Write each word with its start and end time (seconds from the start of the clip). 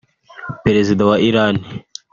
Perezida 0.65 1.01
wa 1.09 1.15
Iran 1.29 1.55